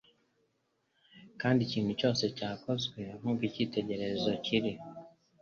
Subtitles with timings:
[1.41, 4.71] kandi ikintu cyose cyakozwe nk’uko icyitegererezo kiri.